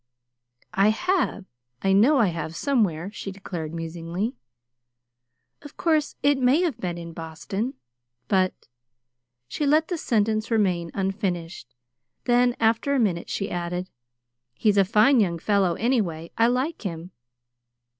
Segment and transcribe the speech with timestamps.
[0.73, 1.45] "I have,
[1.83, 4.33] I know I have somewhere," she declared musingly.
[5.61, 7.75] "Of course it may have been in Boston;
[8.27, 8.67] but"
[9.47, 11.75] She let the sentence remain unfinished;
[12.23, 13.91] then, after a minute she added:
[14.55, 16.31] "He's a fine young fellow, anyway.
[16.35, 17.11] I like him."